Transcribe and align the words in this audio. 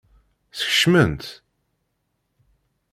Skecmen-tt? 0.59 1.29